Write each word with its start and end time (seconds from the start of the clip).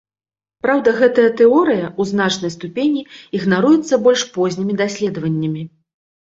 Праўда 0.65 0.93
гэтая 1.01 1.25
тэорыя 1.41 1.83
ў 1.99 2.13
значнай 2.13 2.51
ступені 2.57 3.05
ігнаруецца 3.43 4.03
больш 4.09 4.21
познімі 4.41 4.81
даследаваннямі. 4.85 5.63